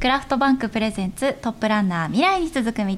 [0.00, 2.84] クラフトバンクプレゼンツトップランナー未来に続く道。
[2.86, 2.94] 今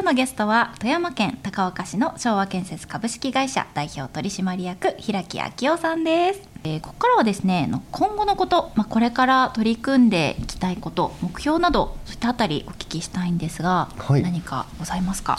[0.00, 15.38] 日のゲストは富山県高岡市の昭和建設株式会社代表取締役平木昭夫さんです、えー、ここからはですね今後のこと、まあ、これから取り組んでいきたいこと目標などそういったあたりお聞きしたいんですが、はい、何かございますか？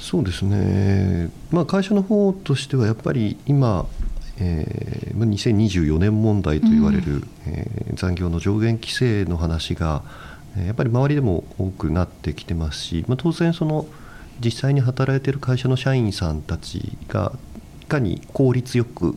[0.00, 3.86] そうですね、まあ、会社の方としてはやっぱり今
[4.38, 10.02] えー、2024年問題と言われる、うん、えー、残業の上限規制の話が
[10.56, 13.86] やっぱり周りでも多くなってきてますし、まあ、当然その
[14.44, 17.32] 実際に働いている会社の社員さんたちが
[17.80, 19.16] いかに効率よく、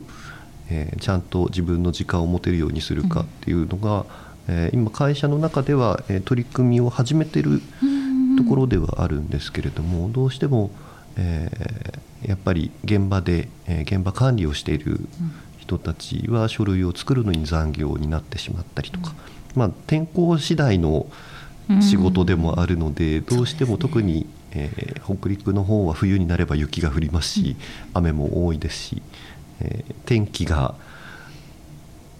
[0.70, 4.06] えー、ちゃんと自分の時間を持てるようにするかっていうのが、うん、
[4.48, 7.60] えー、今会社の中では、えー、取り組みを始めてる
[8.38, 10.70] ところではあるんですけれどもどうしても
[11.16, 15.00] えー、やっぱり現場で、えー、現場管理をしている
[15.58, 19.14] 人たちは書類を作るのに残業になってしまったりとか、
[19.54, 21.06] うん、まあ、天候次第の
[21.80, 24.26] 仕事でもあるので、うん、どうしても特に、ね。
[24.56, 27.56] えー、北陸の方は冬になれば雪が降りますし、うん、
[27.94, 29.02] 雨も多いですし、
[29.60, 30.74] えー、天気が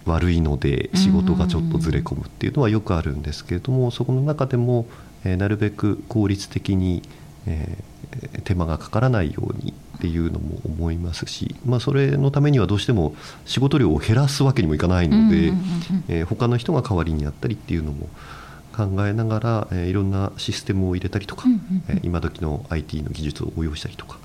[0.04, 4.86] 悪いので仕事がちょっとずれ込むっていうのはよくあるんですけれどもそこの中でも、
[5.24, 7.02] えー、なるべく効率的に、
[7.46, 15.52] えー、手間がかからないようにっていうのも思いますし、まあ、それのためにはどうしても仕事量を減らすわけにもいかないので、
[16.08, 18.08] え他の人が代わりにやったりっていうのも
[18.76, 21.48] 考えながら、えー、いろんなシステムを入れたりとか、
[21.88, 24.18] えー、今時の IT の技術を応用したりとか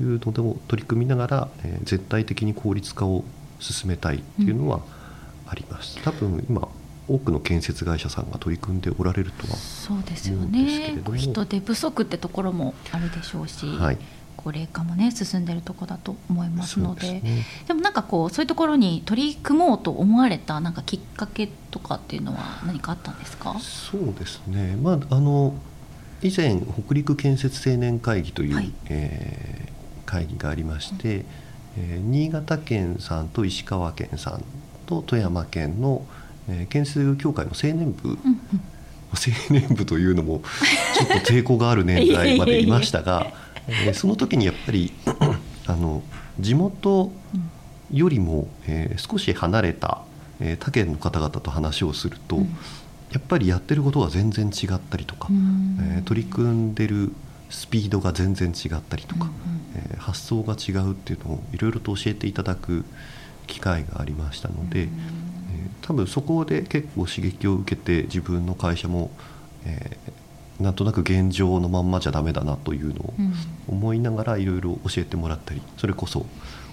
[0.00, 3.24] いうのでも取り組みながら、えー、絶対的に効率化を
[3.58, 4.80] 進めたいっていうのは
[5.46, 6.00] あります。
[6.02, 6.66] 多分今
[7.12, 11.02] 多くの建設会社さんが取り組んでおられるとはそうですよね。
[11.16, 13.98] 人手不足ってところもあるでしょうし、はい、
[14.36, 23.58] 高齢化もね進んでるとこだと思いますので、ね、でもなんかこうそういうところに取り組もうと思われたなんかきっかけとかっていうのは何かあったんですか？
[23.58, 25.54] そうですね、まあ、あの
[26.22, 31.24] 以前北陸建設青年会議という、はい、えー、会議がありまして、うん、
[31.76, 34.44] えー、新潟県さんと石川県さん
[34.86, 38.40] と富山県の、うんえー、建設協会の青年部、うんうん、
[39.12, 40.42] 青年部というのも
[40.98, 43.32] ちょっと抵抗がある年代 までいましたが
[43.70, 44.92] えー、その時にやっぱり
[45.66, 46.02] あの
[46.38, 47.12] 地元
[47.92, 50.02] よりも、えー、少し離れた、
[50.40, 52.44] えー、他県の方々と話をすると、うん、
[53.12, 57.12] やっぱりやってることが全然違ったりとか、えー、取り組んでる
[57.48, 59.32] スピードが全然違ったりとか、うんうん、
[59.74, 62.84] えー、発想が違うっていうのをいろいろと教えていただく
[63.50, 64.88] 機会がありましたので、
[65.82, 69.10] 多分そこで結構刺激を受けて自分の会社も、
[69.64, 73.14] えー、なんとなく現状のまんまじゃダメだなというのを
[73.68, 76.26] 思いながらいろいろ教えてもらったりそれこそ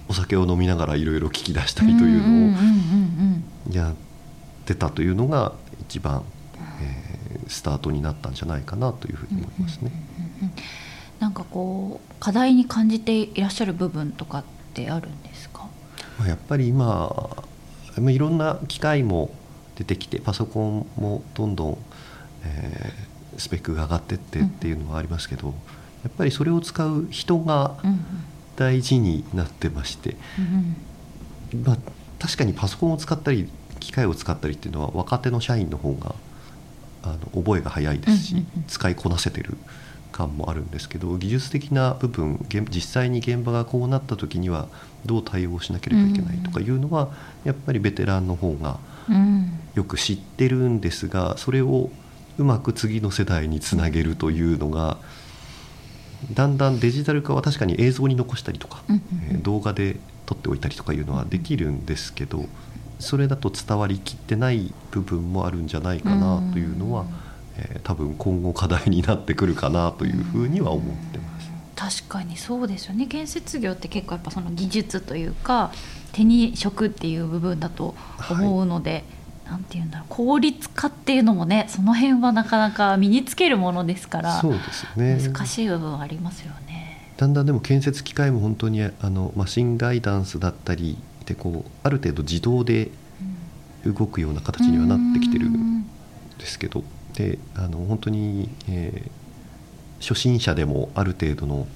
[0.07, 2.53] お酒を飲みながらいろいろ聞き出したりというの
[3.71, 3.95] をやっ
[4.65, 6.23] てたというのが一番、
[6.81, 9.91] えー、スタートになったんじゃないかなというふうに思いますね。
[11.19, 15.66] なんかこう課題に感じていらっしゃる部分とかってあるんですか？
[16.25, 17.29] やっぱり今
[17.97, 19.31] いろんな機械も
[19.75, 21.77] 出てきてパソコンもどんどん、
[22.43, 25.59] えー、スペックが上がってってっていうのはありますけど、うん、や
[26.09, 27.77] っぱりそれを使う人が
[28.55, 30.15] 大事になってまして、
[31.53, 31.77] うん、まあ、
[32.19, 36.15] 確かにパソコンを使ったり機械を使ったりっていうのは若手の社員の方が
[37.03, 39.55] あの覚えが早いですし、使いこなせてる
[40.17, 44.67] 感もあるんですけど技術的な部分実際に現場がこうなった時には
[45.05, 47.09] どう対応しなければいけないとかいうのは、
[47.45, 48.79] やっぱりベテランの方が
[49.75, 51.91] よく知ってるんですがそれを
[52.37, 54.97] うまく次の世代につなげるというのが
[56.33, 58.83] だんだんデジタル化は確かに映像に残したりとか、
[59.31, 62.45] え動画で撮っておいたりとかいうのはできるんですけど
[62.99, 67.05] それだと伝わりきってない部分もあるんじゃないかなというのは、
[67.57, 71.47] え多分今後課題になってくるかなというふうには思ってます。
[71.75, 75.71] 確かにそうですよね建設業って結構やっぱその技術というか
[76.11, 77.93] 手に職っていう部分だと
[78.31, 78.91] 思うので、
[79.45, 87.13] はい、なんて言うんだろう効率化っていうのもねその辺はなかなか身につけるものですからそうですよね難しい部分はありますよね。
[87.17, 92.89] だんだんでも建設機械も本当にあのマシンガイダンスだったりでこうある程度自動で
[93.85, 95.85] 動くような形にはなってきてるん
[96.37, 96.83] ですけど、
[97.17, 101.67] であの本当に、えー、初心者でもある程度の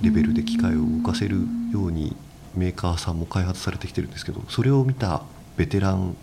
[0.00, 1.36] レベルで機械を動かせる
[1.70, 2.16] ように
[2.54, 5.22] メーカーさんも開発されてきてるんですけどそれを見た
[5.58, 6.16] ベテラン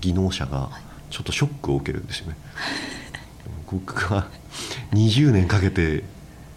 [0.00, 0.70] 技能者が
[1.10, 2.36] ちょっとショックを受けるんですよね。
[3.70, 4.26] 僕が
[4.92, 6.02] 20年かけて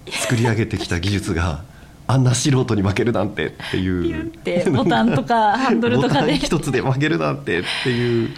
[0.09, 1.63] 作り上げてきた技術が
[2.07, 4.31] あんな素人に負けるなんてっていう
[4.71, 8.29] ボタンとかハンドルとかで一つで負けるなんてっていう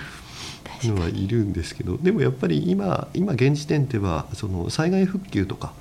[0.83, 5.73] のはいるんですけどでもやっぱり今今現時点ではその災害復旧とか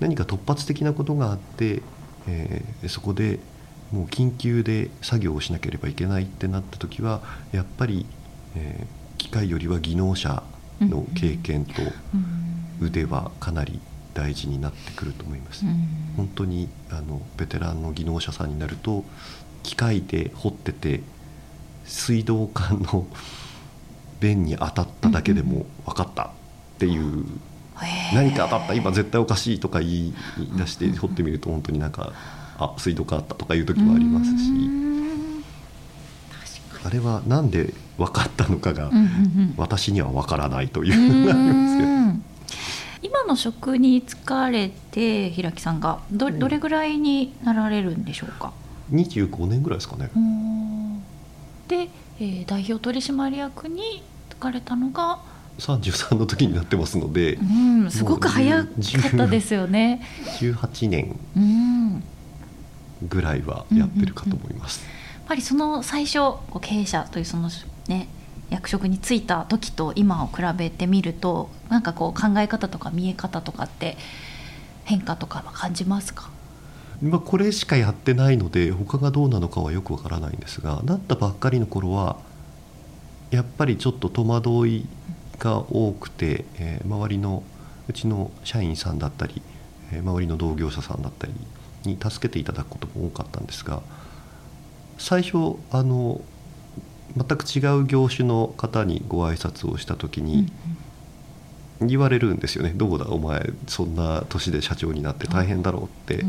[0.00, 1.82] 何か突発的なことがあって、
[2.28, 3.38] えー、そこで
[3.92, 8.06] もう緊急で作業をしなければいけないってなった時はやっぱり、
[8.56, 10.42] えー、機械よりは技能者
[10.80, 11.72] の経験と
[12.80, 13.80] 腕はかなり
[14.12, 15.64] 大事になってくると思います。
[16.16, 19.04] 本当にあのベテランの技能者さんになると
[19.62, 21.02] 機械で掘ってて
[21.84, 23.06] 水道管の
[24.20, 26.28] 弁に当たっただけでも分かったっ
[26.78, 27.24] ていう、
[28.14, 30.14] 何か当たった今絶対おかしいとか言い
[30.56, 32.12] 出して掘ってみると本当になんか
[32.58, 34.86] あ水道管あったとかいう時もありますし。
[36.84, 38.92] あれは何で分かったのかが
[39.56, 41.26] 私には分からないという。
[41.26, 41.88] のがありますけど。
[43.02, 45.80] 今の職に就かれて平木さん。
[45.80, 48.52] がどどれぐらいになられるんでしょうか、
[48.92, 50.10] 25年ぐらいですかね。
[51.66, 55.18] で、えー、代表取締役に就かれたのが
[55.58, 57.44] 33の時になってますので、う
[57.86, 60.02] ん、すごく早かったですよね。
[60.40, 62.02] 18年
[63.08, 64.84] ぐらいはやってるかと思います、
[65.14, 67.48] やっぱりその最初経営者というその
[67.88, 68.08] ね
[68.50, 73.96] 役職に就いた時と今を比べてみるとなんかこう考え方とか見え方とかって
[74.84, 76.30] 変化とかは感じますか？
[77.02, 82.16] まあ、これしかやってないので他がどうなのかはよくわからないんですがなったばっかりの頃は
[83.30, 84.86] やっぱりちょっと戸惑い
[85.38, 87.42] が多くて、えー、周りの
[87.88, 89.42] うちの社員さんだったり、
[89.92, 91.34] えー、周りの同業者さんだったり
[91.84, 93.82] に助けていただくことも多かったんですが
[94.98, 96.22] 最初あの
[97.16, 100.50] 全く違う業種の方にご挨拶をした時に、
[101.80, 106.24] 言われるんですよね「どうだお前そんな年で社長になって大変だろう」って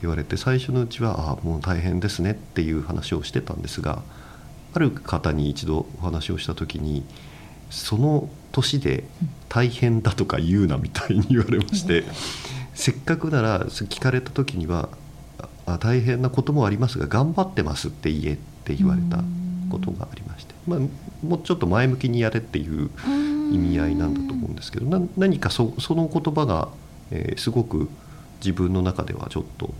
[0.00, 4.02] 言われて最初のうちは「ああもう大変ですね」っていう話をしてたんですが
[4.74, 7.04] ある方に一度お話をした時に
[7.70, 9.04] その年で
[9.48, 12.04] 大変だとか言うなみたいに言われまして
[12.74, 14.88] せっかくなら聞かれた時には
[15.66, 19.22] あ大変なこともありますが頑張ってますって言えって言われた
[19.70, 20.78] ことがありまして、まあ、
[21.24, 22.90] もうちょっと前向きにやれっていう
[23.52, 26.68] 意味合いなんだと思うんですけど何かその言葉が、
[27.10, 27.88] えー、すごく
[28.40, 29.72] 自分の中ではちょっと、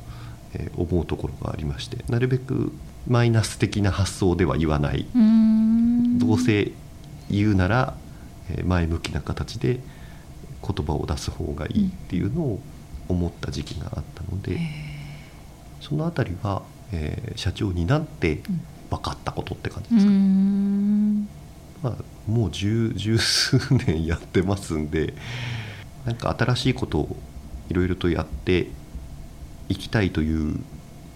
[0.55, 2.73] えー、思うところがありましてなるべく
[3.06, 5.06] マイナス的な発想では言わない。
[6.19, 6.73] どうせ
[7.31, 7.94] 言うなら、
[8.50, 9.81] えー、前向きな形で
[10.62, 12.61] 言葉を出す方がいいっていうのを
[13.08, 14.58] 思った時期があったので、
[15.81, 16.62] その辺りは、
[16.93, 18.43] えー、社長になって
[18.91, 20.19] 分かったことって感じですか、ね、
[21.82, 25.14] まあ、もう十十数年やってますんで
[26.05, 27.17] なんか新しいことを
[27.70, 28.69] いろいろとやって
[29.70, 30.61] いきたいという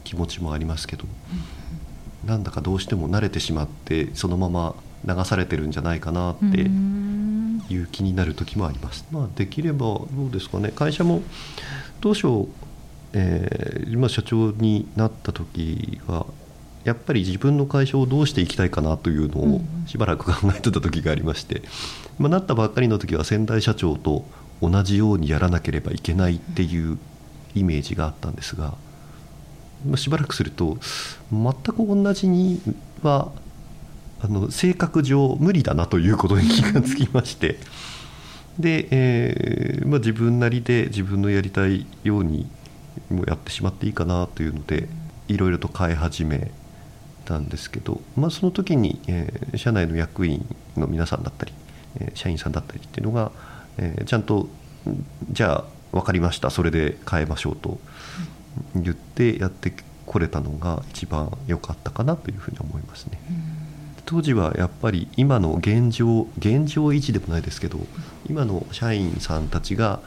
[0.05, 1.05] 気持ちもありますけど、
[2.23, 4.75] うん、なんだかどうしても慣れてしまってそのまま
[5.05, 6.45] 流されてるんじゃないかなって
[7.73, 9.05] いう気になる時もあります。
[9.11, 10.71] まあ、できればどうですかね。
[10.75, 11.23] 会社も
[12.01, 12.49] 当初、
[13.13, 16.27] えー、今社長になった時は
[16.85, 21.63] やっぱり自分の会社をどうしていきたいかなというのをしばらく考えてた時がありまして、
[22.19, 24.25] まあ、なったばっかりの時は先代社長と
[24.61, 26.99] 同じようにやらなければいけないっていう
[27.55, 28.75] イメージがあったんですが、
[29.97, 30.79] しばらくすると
[31.31, 32.61] 全く同じに
[33.03, 33.31] は
[34.21, 37.59] あの性格上無理だなということに気がつきまして。
[38.59, 42.49] で、えーまあ、自分なりで自分のやりたいように
[43.11, 44.89] もやってしまっていいかなというので
[45.27, 46.53] いろいろと変え始め
[47.25, 50.47] たんですけど、まあ、その時に、えー、社内の役員
[50.77, 51.53] の皆さんだったり、
[52.01, 53.33] え、社員さんだったりっていうのが、
[53.79, 54.49] えー、ちゃんと
[55.33, 57.79] じゃあ分かりましたそれで変えましょうと
[58.75, 59.73] 言ってやって
[60.07, 63.19] これたのが一番良かったかなというふうに思いますね。
[64.07, 67.79] 当時はやっぱり今の現状現状維持でもないですけど
[68.29, 70.01] 今の社員さんたちが、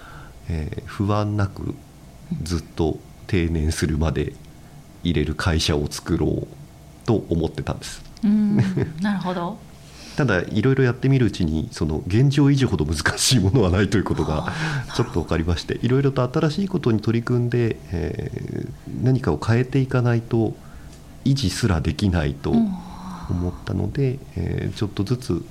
[0.49, 1.73] えー、不安なく
[2.43, 4.33] ずっと定年するまで
[5.03, 6.47] 入れる会社を作ろう
[7.07, 8.03] と思ってたんです。
[9.01, 9.57] なるほど
[10.17, 14.51] ただいろいろやってみるうちにその現状維持ほど難しいものはないということが
[14.95, 20.55] ちょっと分かりましていろいろと新しいことに取り組んで、えー、何かを変えていかないと
[21.23, 25.45] 維持すらできないと思ったので、えー、ちょっとずつ、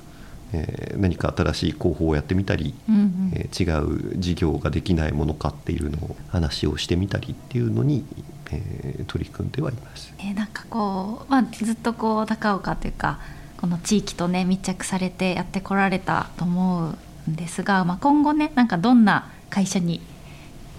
[0.53, 8.05] えー、何か新しい広報をやってみたり、うんうん、えー、違う事業ができないものかっていうのを話をしてみたりっていうのに、
[8.51, 10.13] えー、取り組んではいます。
[10.19, 13.21] えー、なんかこう、まあ、ずっとこう高岡というか
[13.61, 16.95] この地域とね密着されてやってこられたと思
[17.27, 20.01] うんですが、まあ、今後ねなんかどんな会社に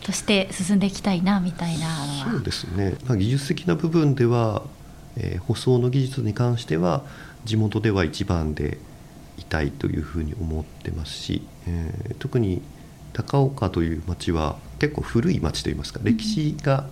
[0.01, 1.87] として進んでいきたいなみたいな
[2.31, 4.63] そうですね、まあ、技術的な部分では、
[5.17, 7.03] えー、舗装の技術に関しては
[7.45, 8.77] 地元では一番で
[9.37, 12.61] いたいというふうに思ってますし、えー、特に
[13.13, 16.87] 高岡という町は結構古い町といいますか歴史が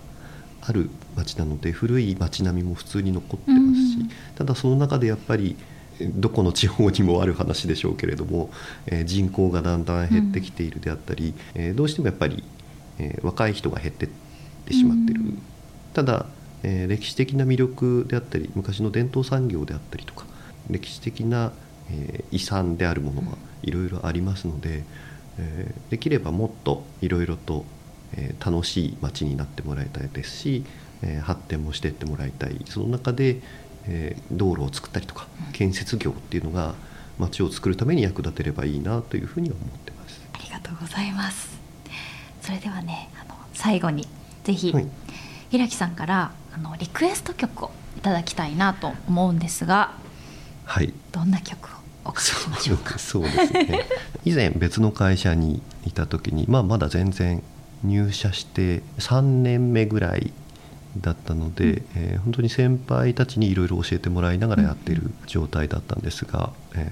[0.60, 3.98] ある町なので古い町並みも普通に残ってますし、
[4.34, 5.56] ただその中でやっぱり
[6.00, 8.50] どこの地方にもある話でしょうけれども、
[8.86, 12.42] えー、人口がだんだん減ってきているであったり、うん、えー、どうしてもやっぱり、
[12.98, 14.08] えー、若い人が減ってっ
[14.66, 15.42] てしまってる、うん、
[15.94, 16.26] ただ、
[16.62, 20.26] え歴史的な魅力であったり昔の伝統産業であったりとか
[20.68, 21.52] 歴史的な、
[21.90, 24.82] え遺産であるものはいろいろありますので、
[25.38, 27.64] えできればもっといろいろと、
[28.16, 30.64] え楽しい街になってもらいたいですし、
[31.02, 32.60] え発展もしていってもらいたい。
[32.64, 33.40] その中で、
[33.88, 36.74] え道路を作ったりとか建設業っていうのが
[37.18, 40.20] 街を作るために役立てればいいなというふうに思ってます。
[40.34, 41.56] ありがとうございます。
[42.42, 44.06] それではねあの最後に
[44.44, 44.86] ぜひ、はい、
[45.50, 49.94] 平木さんからあのリクエスト曲をいただきたいなと思うんですが
[50.64, 50.92] はい。
[51.12, 51.68] どんな曲を
[52.04, 52.98] おかけしましょうか？
[52.98, 53.86] そうですね。
[54.24, 57.42] 以前別の会社にいた時に、まあ、まだ全然
[57.82, 60.32] 入社して3年目ぐらい
[61.00, 66.84] だったので、うん、えー、本当に先輩たちにいろいろ教えてもらいながらやってる状態だったんですが、うん、え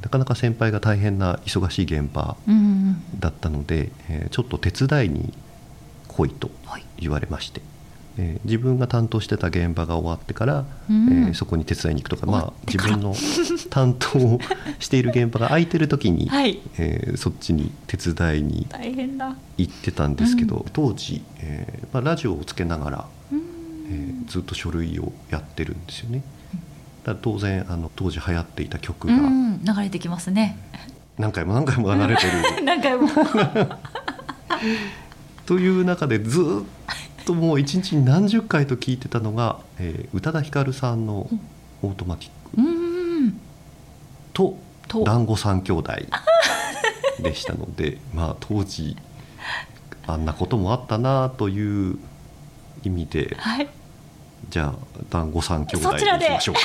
[0.00, 2.36] ー、なかなか先輩が大変な忙しい現場
[3.18, 5.32] だったので、うん、えー、ちょっと手伝いに
[6.08, 6.50] 来いと
[6.98, 7.62] 言われまして。
[8.18, 13.14] えー、自分が担当してた現場が終わってから、うん、えー、そこに手伝いに行くとか、まあ、自分の
[13.70, 14.38] 担当を
[14.78, 18.66] している現場が空いてる時に、はい、えー、そっちに手伝いに
[19.56, 23.06] 行ってたんですけど、うん、当時、えーまあ、ラジオをつけながら、
[23.92, 26.22] えー、ずっと書類をやってるんですよね。
[27.04, 30.56] だ当然あの当時流行っていた曲が、流れてきますね。
[31.18, 32.32] 何回も何回も流れてる。
[32.64, 33.08] 何回も。
[35.44, 41.28] という中でずっともう一日に何十回と聞いてたのが、えー、宇多田ヒカルさんの
[41.82, 42.30] 「オートマティッ
[43.30, 43.34] ク」
[44.32, 44.56] と
[45.04, 45.92] 「団子三兄弟」
[47.20, 48.96] でしたので まあ当時
[50.06, 51.98] あんなこともあったなという
[52.84, 53.68] 意味で、はい、
[54.48, 54.74] じゃあ
[55.10, 56.60] 団子三兄弟でいきましょうか。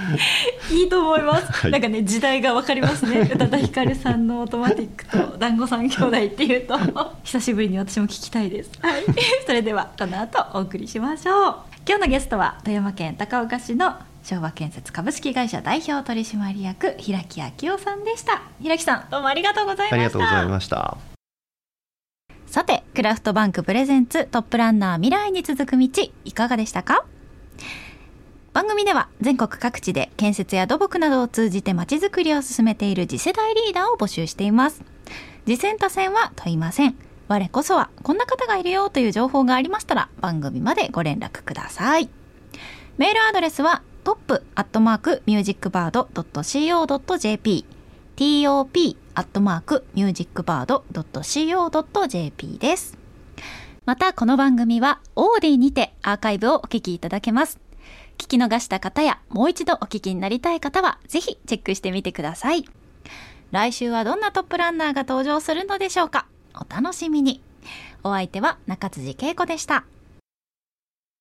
[0.70, 3.20] いいと思います、はい、なんかね時代がわかりますね。
[3.20, 6.78] 宇多田ヒカルさんのオートマティックと団子三兄弟っていうと。
[7.22, 8.70] 久しぶりに私も聞きたいです。
[8.80, 9.04] はい。
[9.46, 11.56] それではこの後お送りしましょう。
[11.86, 18.42] 今日のゲストは富山県高岡市の昭和建設株式会社代表取締役平木昭夫さんでした。
[18.60, 19.94] 平木さんどうもありがとうございました。
[19.94, 20.96] ありがとうございました。
[22.46, 25.88] さて、クラフトバンクプレゼンツトップランナー未来に続く道、
[26.26, 27.06] いかがでしたか？
[28.52, 34.82] 番組では全国各地で建設や土木などを通じてまちづくりを進めている次世代リーダーを募集しています。
[35.46, 36.94] 次戦他戦は問いません。
[37.28, 42.10] 我こそはこんな方がいるよという情報がありましたら番組までご連絡ください。
[42.98, 47.64] メールアドレスはトップアットマークミュージックバード .co.jp
[48.20, 52.98] top アットマークミュージックバード .co.jp です。
[53.86, 57.58] またこの番組はオーディにてアーカイブをお聞きいただけます。
[58.18, 62.66] 聞き逃した方やもう一度お聞きになりたい方はぜひチェックしてみてください。
[63.52, 66.26] 来週はどんなトップランナーが登場するのでしょうか？
[66.54, 67.40] お楽しみに。
[68.04, 69.86] お相手は中辻恵子でした。